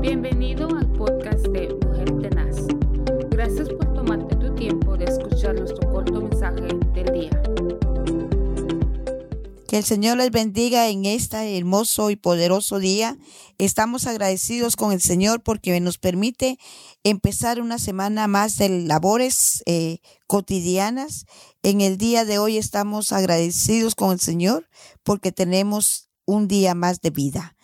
Bienvenido 0.00 0.66
al 0.74 0.90
podcast 0.92 1.46
de 1.48 1.74
Mujer 1.74 2.10
Tenaz. 2.22 2.56
Gracias 3.28 3.68
por 3.68 3.92
tomarte 3.92 4.34
tu 4.36 4.54
tiempo 4.54 4.96
de 4.96 5.04
escuchar 5.04 5.54
nuestro 5.54 5.92
corto 5.92 6.22
mensaje 6.22 6.68
del 6.94 7.12
día. 7.12 7.42
Que 9.68 9.76
el 9.76 9.84
Señor 9.84 10.16
les 10.16 10.30
bendiga 10.30 10.88
en 10.88 11.04
este 11.04 11.58
hermoso 11.58 12.08
y 12.08 12.16
poderoso 12.16 12.78
día. 12.78 13.18
Estamos 13.58 14.06
agradecidos 14.06 14.74
con 14.74 14.92
el 14.92 15.02
Señor 15.02 15.42
porque 15.42 15.78
nos 15.80 15.98
permite 15.98 16.58
empezar 17.04 17.60
una 17.60 17.78
semana 17.78 18.26
más 18.26 18.56
de 18.56 18.70
labores 18.70 19.62
eh, 19.66 19.98
cotidianas. 20.26 21.26
En 21.62 21.82
el 21.82 21.98
día 21.98 22.24
de 22.24 22.38
hoy 22.38 22.56
estamos 22.56 23.12
agradecidos 23.12 23.94
con 23.94 24.12
el 24.12 24.20
Señor 24.20 24.66
porque 25.02 25.30
tenemos 25.30 26.08
un 26.24 26.48
día 26.48 26.74
más 26.74 27.02
de 27.02 27.10
vida. 27.10 27.54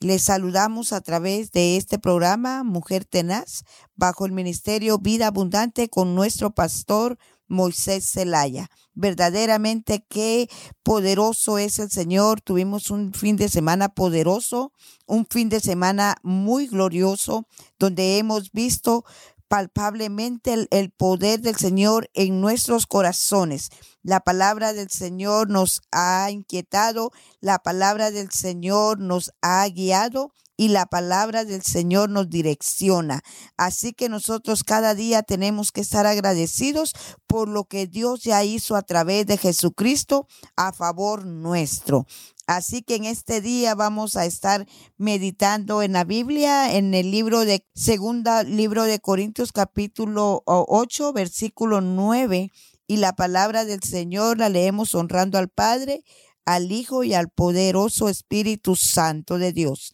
Les 0.00 0.22
saludamos 0.22 0.92
a 0.92 1.00
través 1.00 1.52
de 1.52 1.78
este 1.78 1.98
programa 1.98 2.64
Mujer 2.64 3.06
Tenaz 3.06 3.64
bajo 3.94 4.26
el 4.26 4.32
Ministerio 4.32 4.98
Vida 4.98 5.28
Abundante 5.28 5.88
con 5.88 6.14
nuestro 6.14 6.50
pastor 6.50 7.16
Moisés 7.48 8.10
Zelaya. 8.10 8.68
Verdaderamente 8.92 10.04
qué 10.06 10.50
poderoso 10.82 11.56
es 11.56 11.78
el 11.78 11.90
Señor. 11.90 12.42
Tuvimos 12.42 12.90
un 12.90 13.14
fin 13.14 13.36
de 13.36 13.48
semana 13.48 13.88
poderoso, 13.88 14.70
un 15.06 15.24
fin 15.24 15.48
de 15.48 15.60
semana 15.60 16.16
muy 16.22 16.66
glorioso, 16.66 17.48
donde 17.78 18.18
hemos 18.18 18.52
visto 18.52 19.06
palpablemente 19.48 20.68
el, 20.70 20.90
poder 20.90 21.40
del 21.40 21.56
Señor 21.56 22.10
en 22.14 22.40
nuestros 22.40 22.86
corazones. 22.86 23.70
La 24.02 24.20
palabra 24.20 24.72
del 24.72 24.90
Señor 24.90 25.50
nos 25.50 25.82
ha 25.92 26.30
inquietado, 26.30 27.12
la 27.40 27.58
palabra 27.58 28.10
del 28.10 28.30
Señor 28.30 29.00
nos 29.00 29.32
ha 29.42 29.66
guiado 29.68 30.32
y 30.56 30.68
la 30.68 30.86
palabra 30.86 31.44
del 31.44 31.62
Señor 31.62 32.08
nos 32.08 32.30
direcciona. 32.30 33.22
Así 33.56 33.92
que 33.92 34.08
nosotros 34.08 34.64
cada 34.64 34.94
día 34.94 35.22
tenemos 35.22 35.70
que 35.70 35.82
estar 35.82 36.06
agradecidos 36.06 36.94
por 37.26 37.48
lo 37.48 37.64
que 37.64 37.86
Dios 37.86 38.22
ya 38.22 38.42
hizo 38.44 38.76
a 38.76 38.82
través 38.82 39.26
de 39.26 39.36
Jesucristo 39.36 40.26
a 40.56 40.72
favor 40.72 41.26
nuestro. 41.26 42.06
Así 42.46 42.82
que 42.82 42.94
en 42.94 43.04
este 43.04 43.40
día 43.40 43.74
vamos 43.74 44.16
a 44.16 44.24
estar 44.24 44.66
meditando 44.96 45.82
en 45.82 45.92
la 45.92 46.04
Biblia, 46.04 46.76
en 46.76 46.94
el 46.94 47.10
libro 47.10 47.44
de 47.44 47.66
segunda 47.74 48.44
libro 48.44 48.84
de 48.84 49.00
Corintios 49.00 49.50
capítulo 49.50 50.44
8, 50.46 51.12
versículo 51.12 51.80
9. 51.80 52.52
Y 52.86 52.98
la 52.98 53.14
palabra 53.14 53.64
del 53.64 53.82
Señor 53.82 54.38
la 54.38 54.48
leemos 54.48 54.94
honrando 54.94 55.38
al 55.38 55.48
Padre, 55.48 56.04
al 56.44 56.70
Hijo 56.70 57.02
y 57.02 57.14
al 57.14 57.30
poderoso 57.30 58.08
Espíritu 58.08 58.76
Santo 58.76 59.38
de 59.38 59.52
Dios. 59.52 59.92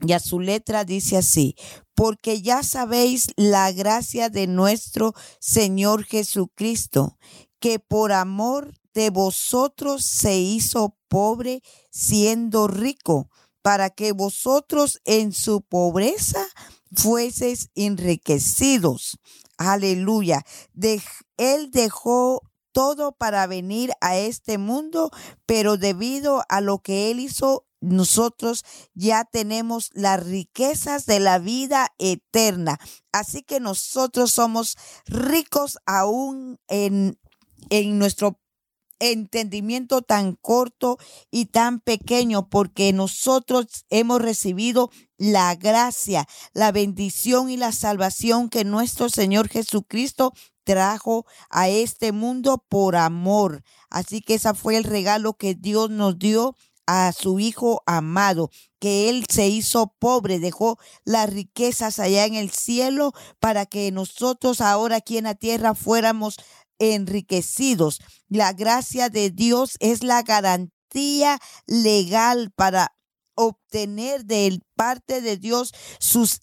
Y 0.00 0.12
a 0.14 0.18
su 0.18 0.40
letra 0.40 0.86
dice 0.86 1.18
así, 1.18 1.56
porque 1.94 2.40
ya 2.40 2.62
sabéis 2.62 3.32
la 3.36 3.70
gracia 3.70 4.30
de 4.30 4.46
nuestro 4.46 5.12
Señor 5.40 6.04
Jesucristo, 6.04 7.18
que 7.58 7.78
por 7.78 8.12
amor 8.12 8.79
de 8.94 9.10
vosotros 9.10 10.04
se 10.04 10.38
hizo 10.38 10.96
pobre 11.08 11.62
siendo 11.90 12.68
rico, 12.68 13.28
para 13.62 13.90
que 13.90 14.12
vosotros 14.12 15.00
en 15.04 15.32
su 15.32 15.62
pobreza 15.62 16.46
fueseis 16.94 17.70
enriquecidos. 17.74 19.18
Aleluya. 19.58 20.42
él 21.36 21.70
dejó 21.70 22.42
todo 22.72 23.12
para 23.12 23.46
venir 23.46 23.92
a 24.00 24.16
este 24.16 24.58
mundo, 24.58 25.10
pero 25.44 25.76
debido 25.76 26.42
a 26.48 26.60
lo 26.60 26.78
que 26.78 27.10
él 27.10 27.20
hizo, 27.20 27.66
nosotros 27.80 28.64
ya 28.94 29.24
tenemos 29.24 29.90
las 29.94 30.24
riquezas 30.24 31.06
de 31.06 31.20
la 31.20 31.38
vida 31.38 31.88
eterna. 31.98 32.78
Así 33.12 33.42
que 33.42 33.58
nosotros 33.60 34.32
somos 34.32 34.76
ricos 35.06 35.78
aún 35.86 36.58
en, 36.68 37.18
en 37.70 37.98
nuestro 37.98 38.39
entendimiento 39.00 40.02
tan 40.02 40.36
corto 40.36 40.98
y 41.30 41.46
tan 41.46 41.80
pequeño 41.80 42.48
porque 42.48 42.92
nosotros 42.92 43.86
hemos 43.90 44.22
recibido 44.22 44.90
la 45.16 45.54
gracia, 45.56 46.26
la 46.52 46.70
bendición 46.70 47.50
y 47.50 47.56
la 47.56 47.72
salvación 47.72 48.48
que 48.48 48.64
nuestro 48.64 49.08
Señor 49.08 49.48
Jesucristo 49.48 50.32
trajo 50.64 51.26
a 51.50 51.68
este 51.68 52.12
mundo 52.12 52.64
por 52.68 52.94
amor. 52.94 53.64
Así 53.88 54.20
que 54.20 54.34
ese 54.34 54.54
fue 54.54 54.76
el 54.76 54.84
regalo 54.84 55.34
que 55.34 55.54
Dios 55.54 55.90
nos 55.90 56.18
dio 56.18 56.54
a 56.86 57.12
su 57.12 57.38
Hijo 57.38 57.82
amado, 57.86 58.50
que 58.80 59.08
Él 59.08 59.24
se 59.28 59.46
hizo 59.46 59.94
pobre, 60.00 60.40
dejó 60.40 60.78
las 61.04 61.30
riquezas 61.30 62.00
allá 62.00 62.24
en 62.24 62.34
el 62.34 62.50
cielo 62.50 63.12
para 63.38 63.64
que 63.66 63.92
nosotros 63.92 64.60
ahora 64.60 64.96
aquí 64.96 65.16
en 65.16 65.24
la 65.24 65.36
tierra 65.36 65.74
fuéramos 65.74 66.36
enriquecidos. 66.80 68.00
La 68.28 68.52
gracia 68.52 69.08
de 69.08 69.30
Dios 69.30 69.76
es 69.78 70.02
la 70.02 70.22
garantía 70.22 71.38
legal 71.66 72.50
para 72.56 72.96
obtener 73.36 74.24
de 74.24 74.58
parte 74.74 75.20
de 75.20 75.36
Dios 75.36 75.72
sus 76.00 76.40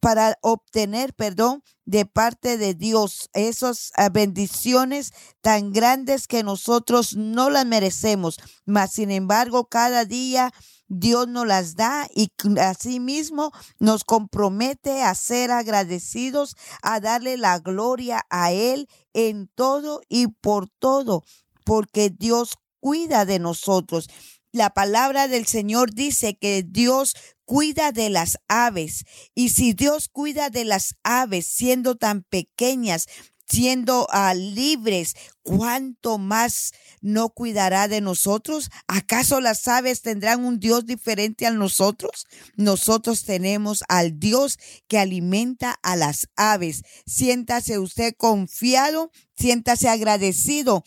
para 0.00 0.38
obtener 0.42 1.12
perdón 1.14 1.62
de 1.84 2.06
parte 2.06 2.56
de 2.56 2.74
Dios, 2.74 3.30
esas 3.32 3.90
ah, 3.96 4.10
bendiciones 4.10 5.12
tan 5.40 5.72
grandes 5.72 6.28
que 6.28 6.42
nosotros 6.42 7.16
no 7.16 7.50
las 7.50 7.66
merecemos, 7.66 8.36
mas 8.64 8.92
sin 8.92 9.10
embargo 9.10 9.68
cada 9.68 10.04
día 10.04 10.52
Dios 10.88 11.28
nos 11.28 11.46
las 11.46 11.76
da 11.76 12.08
y 12.14 12.30
asimismo 12.60 13.52
nos 13.78 14.04
compromete 14.04 15.02
a 15.02 15.14
ser 15.14 15.50
agradecidos, 15.50 16.56
a 16.82 17.00
darle 17.00 17.36
la 17.36 17.58
gloria 17.58 18.26
a 18.30 18.52
Él 18.52 18.88
en 19.12 19.48
todo 19.54 20.00
y 20.08 20.28
por 20.28 20.68
todo, 20.68 21.24
porque 21.64 22.10
Dios 22.10 22.54
cuida 22.80 23.24
de 23.24 23.38
nosotros. 23.38 24.08
La 24.50 24.70
palabra 24.70 25.28
del 25.28 25.46
Señor 25.46 25.92
dice 25.92 26.36
que 26.36 26.64
Dios 26.66 27.14
cuida 27.44 27.92
de 27.92 28.08
las 28.10 28.38
aves. 28.48 29.04
Y 29.34 29.50
si 29.50 29.74
Dios 29.74 30.08
cuida 30.08 30.48
de 30.48 30.64
las 30.64 30.96
aves 31.02 31.46
siendo 31.46 31.96
tan 31.96 32.22
pequeñas, 32.22 33.06
siendo 33.48 34.06
uh, 34.12 34.34
libres, 34.34 35.14
¿cuánto 35.42 36.18
más 36.18 36.72
no 37.00 37.30
cuidará 37.30 37.88
de 37.88 38.00
nosotros? 38.00 38.70
¿Acaso 38.86 39.40
las 39.40 39.66
aves 39.68 40.02
tendrán 40.02 40.44
un 40.44 40.58
Dios 40.58 40.86
diferente 40.86 41.46
a 41.46 41.50
nosotros? 41.50 42.26
Nosotros 42.56 43.24
tenemos 43.24 43.84
al 43.88 44.18
Dios 44.18 44.58
que 44.86 44.98
alimenta 44.98 45.78
a 45.82 45.96
las 45.96 46.28
aves. 46.36 46.82
Siéntase 47.06 47.78
usted 47.78 48.14
confiado, 48.16 49.10
siéntase 49.36 49.88
agradecido 49.88 50.84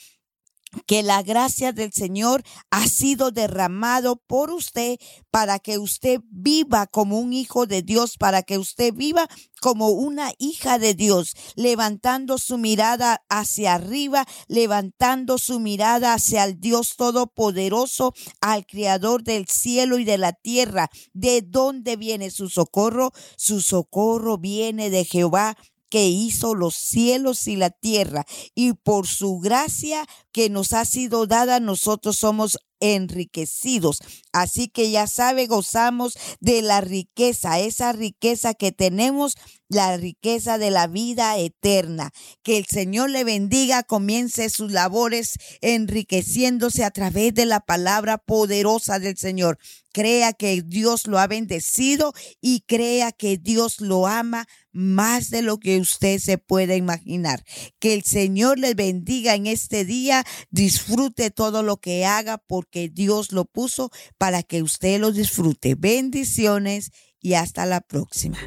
que 0.85 1.03
la 1.03 1.21
gracia 1.21 1.73
del 1.73 1.91
Señor 1.91 2.43
ha 2.69 2.87
sido 2.87 3.31
derramado 3.31 4.15
por 4.27 4.51
usted 4.51 4.97
para 5.29 5.59
que 5.59 5.77
usted 5.77 6.21
viva 6.29 6.87
como 6.87 7.19
un 7.19 7.33
hijo 7.33 7.65
de 7.65 7.81
Dios, 7.81 8.17
para 8.17 8.43
que 8.43 8.57
usted 8.57 8.93
viva 8.93 9.27
como 9.61 9.89
una 9.89 10.31
hija 10.39 10.79
de 10.79 10.93
Dios, 10.93 11.35
levantando 11.55 12.37
su 12.37 12.57
mirada 12.57 13.23
hacia 13.29 13.75
arriba, 13.75 14.25
levantando 14.47 15.37
su 15.37 15.59
mirada 15.59 16.13
hacia 16.13 16.43
el 16.45 16.59
Dios 16.59 16.95
Todopoderoso, 16.97 18.13
al 18.41 18.65
Creador 18.65 19.23
del 19.23 19.47
cielo 19.47 19.99
y 19.99 20.03
de 20.03 20.17
la 20.17 20.33
tierra. 20.33 20.89
¿De 21.13 21.41
dónde 21.41 21.95
viene 21.95 22.31
su 22.31 22.49
socorro? 22.49 23.11
Su 23.37 23.61
socorro 23.61 24.37
viene 24.37 24.89
de 24.89 25.05
Jehová 25.05 25.55
que 25.91 26.07
hizo 26.07 26.55
los 26.55 26.73
cielos 26.73 27.47
y 27.47 27.57
la 27.57 27.69
tierra, 27.69 28.25
y 28.55 28.73
por 28.73 29.05
su 29.05 29.39
gracia 29.39 30.07
que 30.31 30.49
nos 30.49 30.73
ha 30.73 30.85
sido 30.85 31.27
dada, 31.27 31.59
nosotros 31.59 32.15
somos 32.15 32.57
enriquecidos. 32.81 33.99
Así 34.33 34.67
que 34.67 34.91
ya 34.91 35.07
sabe, 35.07 35.47
gozamos 35.47 36.17
de 36.41 36.61
la 36.61 36.81
riqueza, 36.81 37.59
esa 37.59 37.93
riqueza 37.93 38.53
que 38.53 38.73
tenemos, 38.73 39.35
la 39.69 39.95
riqueza 39.95 40.57
de 40.57 40.69
la 40.69 40.87
vida 40.87 41.37
eterna. 41.37 42.11
Que 42.43 42.57
el 42.57 42.65
Señor 42.65 43.09
le 43.09 43.23
bendiga, 43.23 43.83
comience 43.83 44.49
sus 44.49 44.71
labores 44.71 45.35
enriqueciéndose 45.61 46.83
a 46.83 46.91
través 46.91 47.33
de 47.33 47.45
la 47.45 47.61
palabra 47.61 48.17
poderosa 48.17 48.99
del 48.99 49.17
Señor. 49.17 49.57
Crea 49.93 50.33
que 50.33 50.61
Dios 50.61 51.07
lo 51.07 51.19
ha 51.19 51.27
bendecido 51.27 52.13
y 52.39 52.61
crea 52.61 53.11
que 53.11 53.37
Dios 53.37 53.81
lo 53.81 54.07
ama 54.07 54.47
más 54.71 55.29
de 55.29 55.41
lo 55.41 55.59
que 55.59 55.79
usted 55.79 56.19
se 56.19 56.37
puede 56.37 56.77
imaginar. 56.77 57.43
Que 57.79 57.93
el 57.93 58.03
Señor 58.03 58.57
le 58.57 58.73
bendiga 58.73 59.35
en 59.35 59.47
este 59.47 59.83
día, 59.85 60.23
disfrute 60.49 61.29
todo 61.29 61.61
lo 61.61 61.77
que 61.77 62.05
haga 62.05 62.37
porque 62.37 62.70
Dios 62.89 63.31
lo 63.31 63.45
puso 63.45 63.91
para 64.17 64.43
que 64.43 64.61
usted 64.61 64.99
lo 64.99 65.11
disfrute. 65.11 65.75
Bendiciones 65.75 66.91
y 67.19 67.33
hasta 67.33 67.65
la 67.65 67.81
próxima. 67.81 68.37